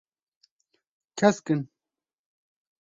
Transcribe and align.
Kesk 1.17 1.47
in. 1.53 1.61